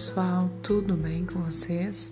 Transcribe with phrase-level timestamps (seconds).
[0.00, 2.10] pessoal, tudo bem com vocês?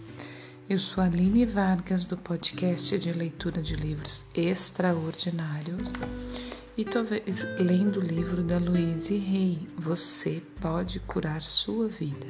[0.69, 5.90] Eu sou Aline Vargas do podcast de leitura de livros extraordinários
[6.77, 7.07] e estou
[7.59, 12.27] lendo o livro da Louise Rey, Você Pode Curar Sua Vida.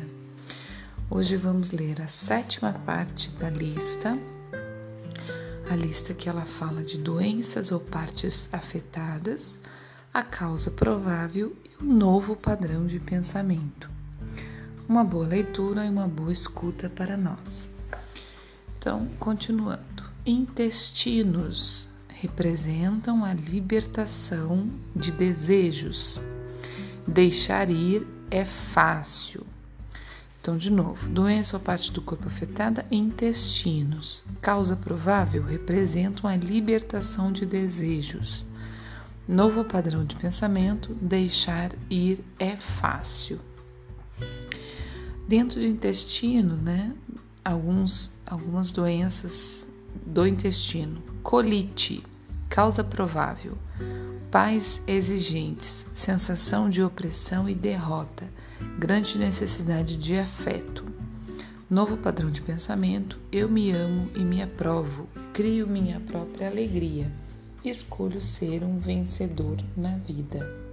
[1.10, 4.16] Hoje vamos ler a sétima parte da lista,
[5.68, 9.58] a lista que ela fala de doenças ou partes afetadas,
[10.14, 13.97] a causa provável e o novo padrão de pensamento
[14.88, 17.68] uma boa leitura e uma boa escuta para nós.
[18.78, 20.08] Então, continuando.
[20.24, 26.18] Intestinos representam a libertação de desejos.
[27.06, 29.46] Deixar ir é fácil.
[30.40, 34.24] Então, de novo, doença ou parte do corpo afetada, intestinos.
[34.40, 38.46] Causa provável representam a libertação de desejos.
[39.26, 43.38] Novo padrão de pensamento, deixar ir é fácil.
[45.28, 46.90] Dentro do intestino, né,
[47.44, 49.66] alguns, algumas doenças
[50.06, 51.02] do intestino.
[51.22, 52.02] Colite,
[52.48, 53.52] causa provável.
[54.30, 58.26] Pais exigentes, sensação de opressão e derrota,
[58.78, 60.82] grande necessidade de afeto.
[61.68, 67.12] Novo padrão de pensamento: eu me amo e me aprovo, crio minha própria alegria,
[67.62, 70.67] escolho ser um vencedor na vida.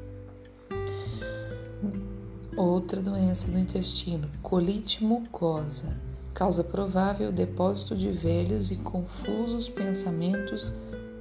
[2.55, 5.97] Outra doença do intestino, colite mucosa,
[6.33, 10.71] causa provável depósito de velhos e confusos pensamentos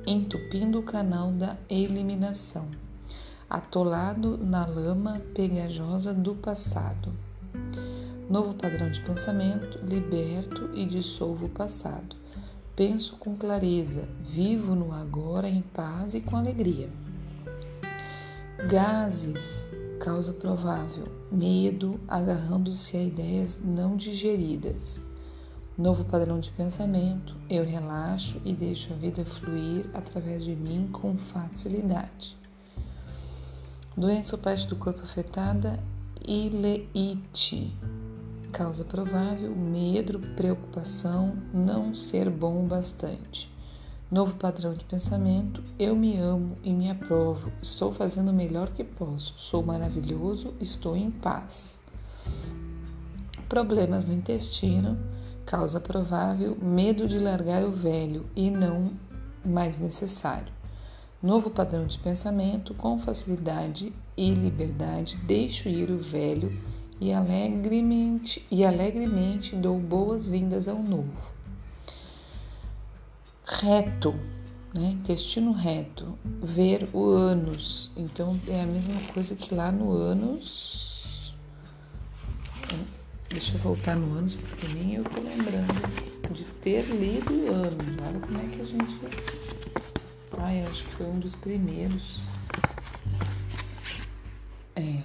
[0.07, 2.69] entupindo o canal da eliminação,
[3.51, 7.13] atolado na lama pegajosa do passado.
[8.31, 12.15] Novo padrão de pensamento, liberto e dissolvo o passado.
[12.77, 16.89] Penso com clareza, vivo no agora em paz e com alegria.
[18.69, 19.69] Gases,
[20.01, 25.01] Causa provável: medo agarrando-se a ideias não digeridas.
[25.79, 31.17] Novo padrão de pensamento: eu relaxo e deixo a vida fluir através de mim com
[31.17, 32.37] facilidade.
[33.97, 35.79] Doença ou parte do corpo afetada:
[36.27, 37.73] ileite.
[38.53, 43.54] Causa provável: medo, preocupação, não ser bom o bastante.
[44.11, 48.85] Novo padrão de pensamento: eu me amo e me aprovo, estou fazendo o melhor que
[48.85, 51.75] posso, sou maravilhoso, estou em paz.
[53.49, 54.99] Problemas no intestino,
[55.47, 58.93] causa provável: medo de largar o velho e não
[59.43, 60.53] mais necessário.
[61.23, 66.53] Novo padrão de pensamento: com facilidade e liberdade, deixo ir o velho
[67.01, 71.34] e alegremente, e alegremente dou boas-vindas ao novo
[73.47, 74.15] reto,
[74.73, 74.91] né?
[74.93, 77.91] intestino reto, ver o ânus.
[77.97, 81.35] Então é a mesma coisa que lá no ânus.
[83.29, 87.97] Deixa eu voltar no ânus, porque nem eu tô lembrando de ter lido o ânus.
[88.07, 89.01] Olha como é que a gente.
[90.39, 92.21] Ai, acho que foi um dos primeiros.
[94.77, 95.03] É.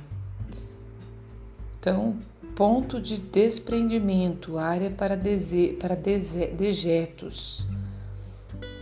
[1.79, 2.17] Então,
[2.55, 7.65] ponto de desprendimento, área para, dese, para dese, dejetos.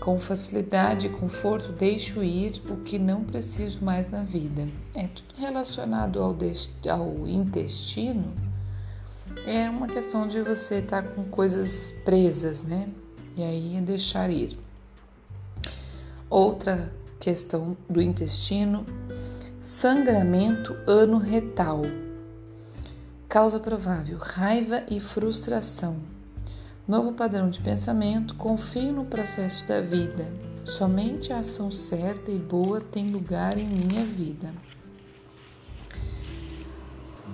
[0.08, 4.66] Com facilidade e conforto, deixo ir o que não preciso mais na vida.
[4.96, 6.34] É tudo relacionado ao,
[6.90, 8.34] ao intestino.
[9.46, 12.88] É uma questão de você estar tá com coisas presas, né?
[13.36, 14.58] E aí é deixar ir.
[16.30, 16.90] Outra
[17.20, 18.86] questão do intestino:
[19.60, 21.82] sangramento ano-retal.
[23.28, 25.98] Causa provável: raiva e frustração
[26.88, 30.32] Novo padrão de pensamento: confio no processo da vida.
[30.64, 34.54] Somente a ação certa e boa tem lugar em minha vida.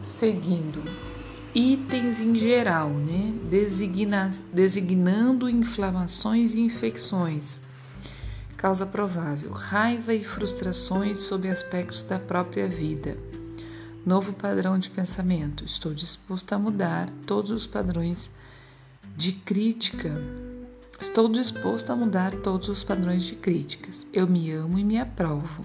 [0.01, 0.83] Seguindo,
[1.53, 3.31] itens em geral, né?
[3.47, 7.61] Designa, designando inflamações e infecções.
[8.57, 13.17] Causa provável: raiva e frustrações sob aspectos da própria vida.
[14.03, 18.31] Novo padrão de pensamento: estou disposto a mudar todos os padrões
[19.15, 20.19] de crítica.
[20.99, 24.07] Estou disposto a mudar todos os padrões de críticas.
[24.11, 25.63] Eu me amo e me aprovo.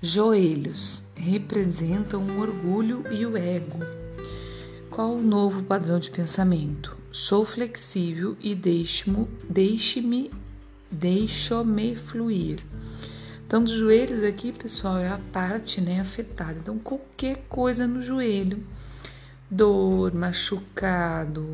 [0.00, 3.78] Joelhos representam o orgulho e o ego.
[4.88, 6.96] Qual o novo padrão de pensamento?
[7.12, 10.30] Sou flexível e deixe-me deixe-me
[10.90, 12.60] deixo-me fluir.
[13.46, 16.58] Então, dos joelhos aqui, pessoal, é a parte né, afetada.
[16.58, 18.64] Então, qualquer coisa no joelho
[19.50, 21.46] dor, machucado,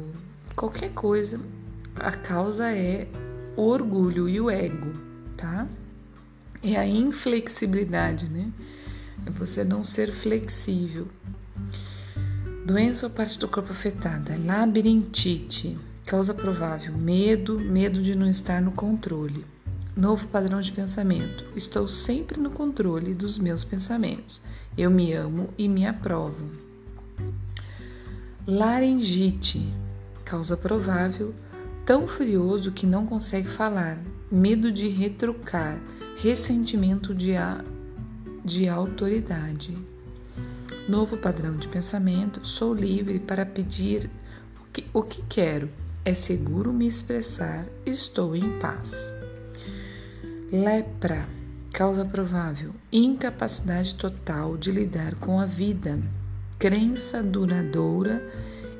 [0.54, 1.40] qualquer coisa,
[1.94, 3.08] a causa é
[3.56, 4.92] o orgulho e o ego,
[5.36, 5.66] tá?
[6.62, 8.50] É a inflexibilidade, né?
[9.24, 11.06] É você não ser flexível.
[12.66, 14.36] Doença ou parte do corpo afetada.
[14.44, 15.78] Labirintite.
[16.04, 19.44] Causa provável: medo, medo de não estar no controle.
[19.96, 21.44] Novo padrão de pensamento.
[21.54, 24.42] Estou sempre no controle dos meus pensamentos.
[24.76, 26.65] Eu me amo e me aprovo.
[28.46, 29.74] Laringite.
[30.24, 31.34] Causa provável:
[31.84, 33.98] tão furioso que não consegue falar.
[34.30, 35.80] Medo de retrucar.
[36.18, 37.64] Ressentimento de, a,
[38.44, 39.76] de autoridade.
[40.88, 42.46] Novo padrão de pensamento.
[42.46, 44.08] Sou livre para pedir
[44.60, 45.68] o que, o que quero.
[46.04, 47.66] É seguro me expressar.
[47.84, 49.12] Estou em paz.
[50.52, 51.28] Lepra.
[51.72, 56.00] Causa provável: incapacidade total de lidar com a vida.
[56.58, 58.26] Crença duradoura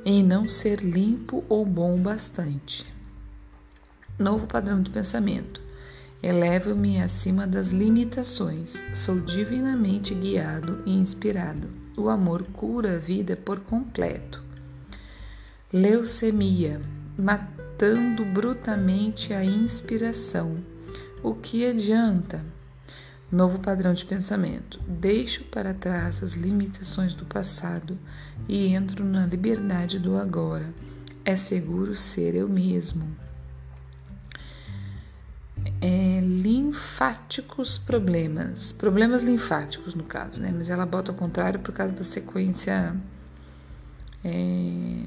[0.02, 2.86] em não ser limpo ou bom bastante.
[4.18, 5.60] Novo padrão de pensamento.
[6.22, 8.82] Elevo-me acima das limitações.
[8.94, 11.68] Sou divinamente guiado e inspirado.
[11.94, 14.42] O amor cura a vida por completo.
[15.70, 16.80] Leucemia,
[17.18, 20.56] matando brutamente a inspiração.
[21.22, 22.42] O que adianta?
[23.30, 24.80] Novo padrão de pensamento.
[24.86, 27.98] Deixo para trás as limitações do passado
[28.48, 30.72] e entro na liberdade do agora.
[31.24, 33.04] É seguro ser eu mesmo.
[35.80, 38.72] É, linfáticos problemas.
[38.72, 40.54] Problemas linfáticos, no caso, né?
[40.56, 42.94] Mas ela bota ao contrário por causa da sequência
[44.24, 45.00] é,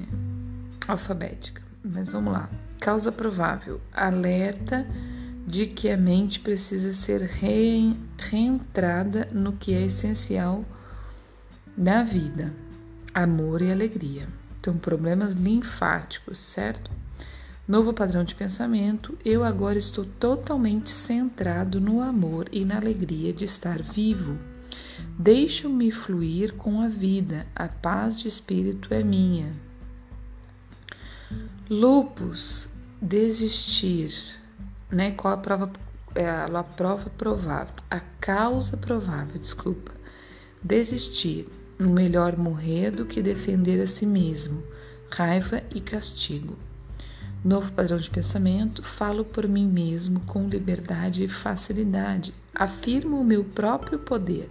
[0.86, 1.62] alfabética.
[1.82, 2.50] Mas vamos lá.
[2.78, 4.86] Causa provável: alerta
[5.46, 10.64] de que a mente precisa ser re, reentrada no que é essencial
[11.76, 12.52] da vida:
[13.14, 14.28] amor e alegria.
[14.60, 16.90] Então, problemas linfáticos, certo?
[17.66, 23.44] Novo padrão de pensamento, eu agora estou totalmente centrado no amor e na alegria de
[23.44, 24.36] estar vivo.
[25.18, 29.52] Deixo-me fluir com a vida, a paz de espírito é minha.
[31.68, 32.68] Lupus,
[33.00, 34.39] desistir,
[34.90, 35.12] né?
[35.12, 35.70] Qual a prova,
[36.14, 37.74] é, a prova provável?
[37.90, 39.92] A causa provável, desculpa.
[40.62, 41.48] Desistir,
[41.78, 44.62] melhor morrer do que defender a si mesmo.
[45.10, 46.56] Raiva e castigo.
[47.42, 52.34] Novo padrão de pensamento, falo por mim mesmo com liberdade e facilidade.
[52.54, 54.50] Afirmo o meu próprio poder.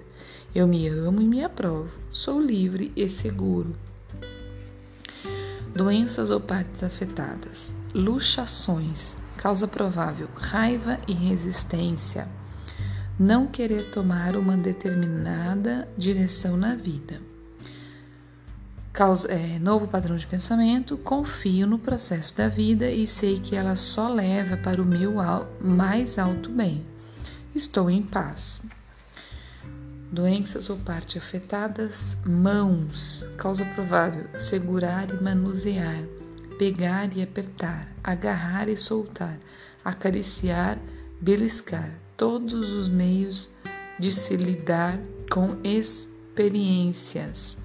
[0.56, 1.92] Eu me amo e me aprovo.
[2.12, 3.76] Sou livre e seguro.
[5.76, 7.76] Doenças ou partes afetadas.
[7.94, 9.19] Luxações.
[9.40, 12.28] Causa provável: raiva e resistência.
[13.18, 17.20] Não querer tomar uma determinada direção na vida
[19.00, 23.74] Causa, é, novo padrão de pensamento, confio no processo da vida e sei que ela
[23.76, 26.86] só leva para o meu al mais alto bem.
[27.56, 28.62] Estou em paz.
[30.12, 36.04] Doenças ou parte afetadas, mãos, causa provável, segurar e manusear,
[36.60, 39.40] pegar e apertar, agarrar e soltar,
[39.84, 40.78] acariciar,
[41.22, 43.50] beliscar, todos os meios
[43.98, 45.00] de se lidar
[45.32, 47.58] com experiências.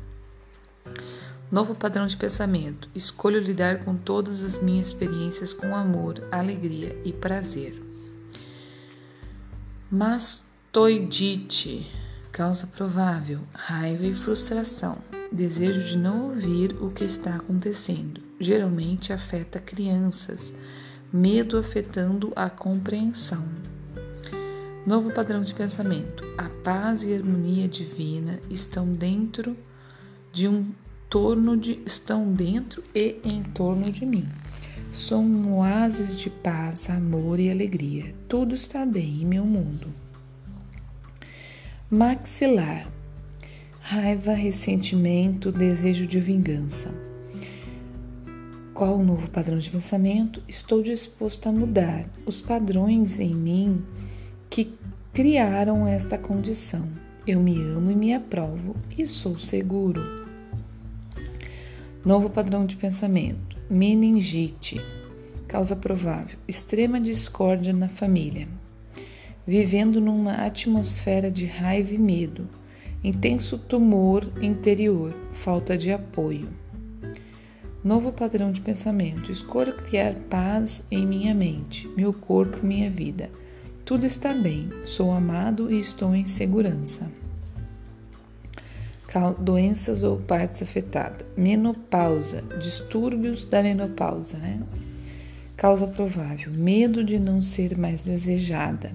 [1.51, 2.89] Novo padrão de pensamento.
[2.95, 7.83] Escolho lidar com todas as minhas experiências com amor, alegria e prazer.
[9.91, 11.91] Mastoidite.
[12.31, 14.99] Causa provável: raiva e frustração.
[15.33, 18.24] Desejo de não ouvir o que está acontecendo.
[18.39, 20.53] Geralmente afeta crianças.
[21.13, 23.45] Medo afetando a compreensão.
[24.87, 26.25] Novo padrão de pensamento.
[26.37, 29.57] A paz e a harmonia divina estão dentro
[30.33, 30.73] de um
[31.09, 34.29] torno de estão dentro e em torno de mim.
[34.93, 38.15] Sou um oásis de paz, amor e alegria.
[38.29, 39.89] Tudo está bem em meu mundo.
[41.91, 42.89] Maxilar.
[43.81, 46.93] Raiva, ressentimento, desejo de vingança.
[48.75, 50.43] Qual o novo padrão de pensamento?
[50.49, 53.85] Estou disposto a mudar os padrões em mim
[54.51, 54.75] que
[55.13, 56.85] criaram esta condição.
[57.25, 60.03] Eu me amo e me aprovo e sou seguro.
[62.05, 63.57] Novo padrão de pensamento.
[63.71, 64.81] Meningite.
[65.47, 66.37] Causa provável.
[66.49, 68.49] Extrema discórdia na família.
[69.47, 72.49] Vivendo numa atmosfera de raiva e medo.
[73.05, 75.15] Intenso tumor interior.
[75.33, 76.64] Falta de apoio.
[77.85, 79.31] Novo padrão de pensamento.
[79.31, 83.31] Escolho criar paz em minha mente, meu corpo, minha vida.
[83.85, 84.71] Tudo está bem.
[84.85, 87.11] Sou amado e estou em segurança
[89.39, 91.27] doenças ou partes afetadas.
[91.37, 94.61] Menopausa, distúrbios da menopausa, né?
[95.57, 98.93] Causa provável: medo de não ser mais desejada,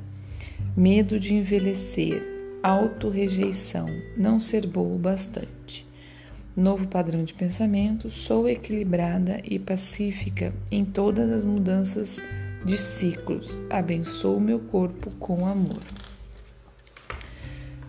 [0.76, 2.22] medo de envelhecer,
[2.62, 5.88] autorrejeição, não ser boa o bastante.
[6.60, 12.20] Novo padrão de pensamento, sou equilibrada e pacífica em todas as mudanças
[12.66, 13.50] de ciclos.
[13.70, 15.80] Abençoo meu corpo com amor.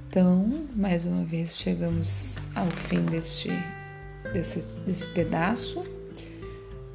[0.09, 3.51] Então, mais uma vez chegamos ao fim deste,
[4.33, 5.85] desse, desse pedaço.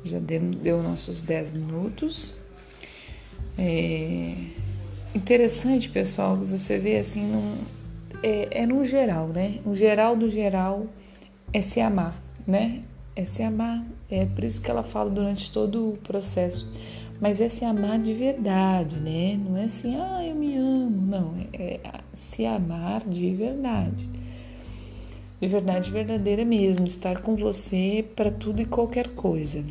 [0.05, 2.36] Já deu, deu nossos 10 minutos.
[3.58, 4.34] É
[5.13, 7.58] interessante, pessoal, que você vê assim, num,
[8.24, 9.60] é, é no geral, né?
[9.65, 10.88] O geral do geral
[11.52, 12.84] é se amar, né?
[13.16, 13.86] É se amar.
[14.10, 16.72] É por isso que ela fala durante todo o processo.
[17.20, 19.38] Mas é se amar de verdade, né?
[19.38, 21.02] Não é assim, ah, eu me amo.
[21.02, 21.80] Não, é, é
[22.16, 24.10] se amar de verdade.
[25.40, 29.64] De verdade verdadeira mesmo, estar com você para tudo e qualquer coisa.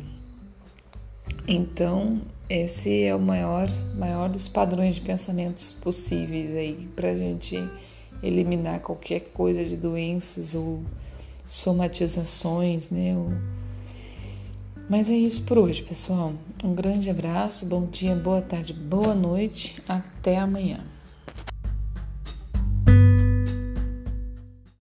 [1.47, 7.57] Então, esse é o maior, maior dos padrões de pensamentos possíveis aí para a gente
[8.21, 10.81] eliminar qualquer coisa de doenças ou
[11.47, 13.15] somatizações, né?
[14.89, 16.33] Mas é isso por hoje, pessoal.
[16.63, 20.79] Um grande abraço, bom dia, boa tarde, boa noite, até amanhã.